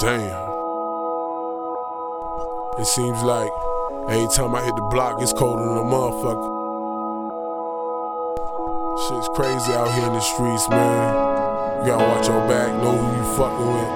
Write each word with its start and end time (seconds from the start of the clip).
Damn. 0.00 0.26
It 2.78 2.86
seems 2.86 3.22
like 3.22 3.50
every 4.08 4.26
time 4.34 4.54
I 4.54 4.62
hit 4.64 4.74
the 4.74 4.82
block, 4.90 5.22
it's 5.22 5.32
colder 5.32 5.62
than 5.62 5.78
a 5.78 5.86
motherfucker. 5.86 6.50
Shit's 9.06 9.28
crazy 9.36 9.72
out 9.72 9.94
here 9.94 10.06
in 10.06 10.12
the 10.12 10.20
streets, 10.20 10.68
man. 10.68 11.86
You 11.86 11.92
gotta 11.92 12.04
watch 12.10 12.26
your 12.26 12.42
back, 12.48 12.74
know 12.82 12.96
who 12.98 13.06
you 13.14 13.24
fucking 13.38 13.70
with. 13.70 13.90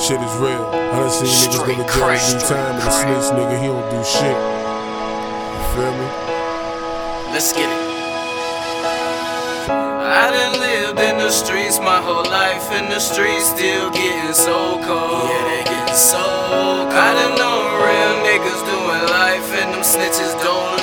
Shit 0.00 0.22
is 0.22 0.36
real. 0.38 0.62
I 0.70 1.02
done 1.02 1.10
seen 1.10 1.26
niggas 1.26 1.58
go 1.58 1.74
to 1.74 1.82
jail 1.90 2.06
every 2.06 2.40
time, 2.46 2.76
and 2.76 2.86
the 2.86 2.90
snitch 2.94 3.34
nigga, 3.34 3.56
he 3.58 3.66
don't 3.66 3.90
do 3.90 3.98
shit. 4.06 4.38
You 5.50 5.62
feel 5.74 5.90
me? 5.90 6.06
Let's 7.34 7.50
get 7.52 7.66
it. 7.66 7.86
I 10.06 10.30
done 10.30 10.60
lived 10.60 11.00
in 11.00 11.18
the 11.18 11.30
streets 11.30 11.78
my 11.78 12.00
whole 12.00 12.24
life, 12.24 12.70
and 12.72 12.90
the 12.92 13.00
streets 13.00 13.50
still 13.50 13.90
getting 13.90 14.32
so 14.32 14.80
cold. 14.84 15.15
So 15.96 16.18
cold. 16.18 16.92
I 16.92 17.14
done 17.14 17.38
known 17.40 17.72
real 17.80 18.14
niggas 18.28 18.60
doing 18.68 19.08
life, 19.16 19.48
and 19.56 19.72
them 19.72 19.80
snitches 19.80 20.36
don't 20.44 20.75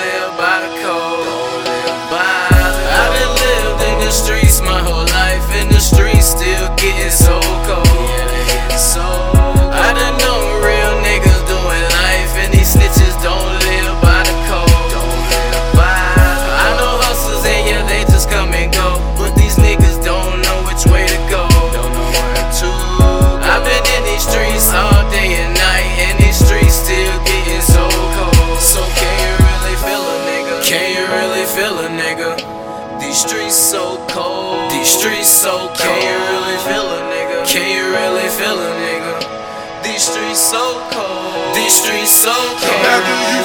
These 33.14 33.30
streets 33.30 33.56
so 33.56 34.08
cold. 34.10 34.72
These 34.72 34.90
streets 34.90 35.30
so 35.30 35.68
cold. 35.68 35.78
Can 35.78 36.02
you 36.02 36.18
really 36.34 36.58
feel 36.66 36.82
a 36.82 37.02
nigga? 37.14 37.46
Can 37.46 37.70
you 37.70 37.86
really 37.94 38.28
feel 38.28 38.58
a 38.58 38.74
nigga? 38.82 39.84
These 39.84 40.02
streets 40.02 40.40
so 40.40 40.82
cold. 40.90 41.56
These 41.56 41.76
streets 41.76 42.10
so 42.10 42.34
cold. 42.34 43.43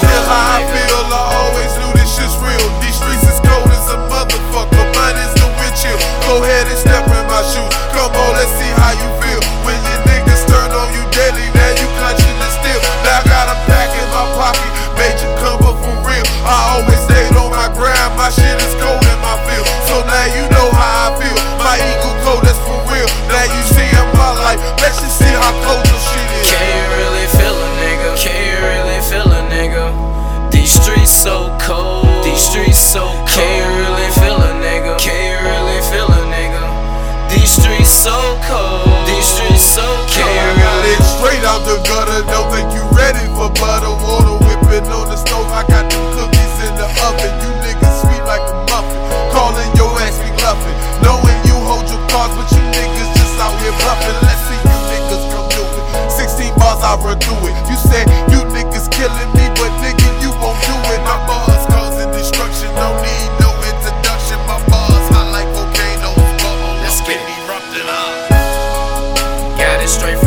Said 57.91 58.07
you 58.33 58.41
niggas 58.53 58.89
killing 58.93 59.31
me, 59.39 59.47
but 59.57 59.73
nigga, 59.83 60.09
you 60.23 60.31
won't 60.43 60.61
do 60.69 60.75
it. 60.93 61.01
My 61.09 61.19
bars 61.27 61.65
causing 61.73 62.11
destruction. 62.13 62.69
No 62.77 62.89
need 63.01 63.31
no 63.41 63.51
introduction. 63.71 64.39
My 64.47 64.61
bars 64.69 65.07
hot 65.15 65.29
like 65.33 65.49
volcanoes. 65.57 66.21
Bubble 66.43 66.77
Let's 66.85 67.01
get 67.03 67.21
it. 67.21 67.89
up. 67.89 69.59
Got 69.59 69.83
it 69.83 69.89
straight 69.89 70.19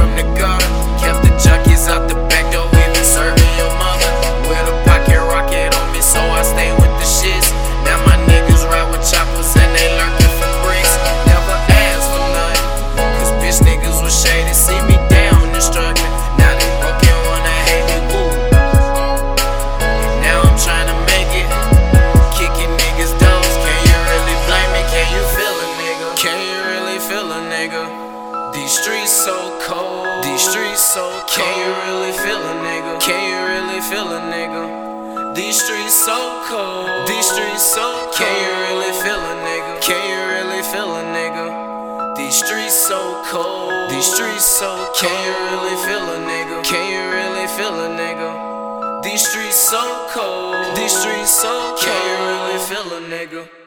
So 30.92 31.08
cold. 31.08 31.24
Can 31.30 31.56
you 31.56 31.72
really 31.88 32.12
feel 32.12 32.36
a 32.36 32.56
nigga? 32.68 33.00
Can 33.00 33.16
you 33.32 33.40
really 33.48 33.80
feel 33.80 34.12
a 34.12 34.20
nigga? 34.28 35.34
These 35.34 35.64
streets 35.64 35.94
so 35.94 36.44
cold. 36.50 37.08
These 37.08 37.32
streets 37.32 37.64
so 37.64 38.12
cold. 38.12 38.16
Can 38.20 38.28
you 38.28 38.52
really 38.68 38.92
feel 39.00 39.16
a 39.16 39.36
nigga? 39.40 39.80
Can 39.80 40.04
you 40.12 40.20
really 40.36 40.62
feel 40.68 40.92
a 40.92 41.04
nigga? 41.16 42.18
These 42.18 42.36
streets 42.44 42.76
so 42.76 43.24
cold. 43.32 43.72
These 43.90 44.04
streets 44.04 44.44
so 44.44 44.68
cold. 44.68 44.96
Can 45.00 45.16
you 45.24 45.34
really 45.48 45.78
feel 45.88 46.04
a 46.12 46.20
nigga? 46.28 46.60
Can 46.68 46.84
you 46.92 47.04
really 47.16 47.48
feel 47.56 47.72
a 47.72 47.88
nigga? 47.96 49.02
These 49.02 49.30
streets 49.30 49.56
so 49.56 49.80
cold. 50.12 50.76
These 50.76 50.92
streets 50.92 51.32
so 51.32 51.48
cold. 51.48 51.80
Can 51.80 52.00
you 52.04 52.18
really 52.28 52.60
feel 52.68 52.88
a 52.98 53.02
nigga? 53.08 53.61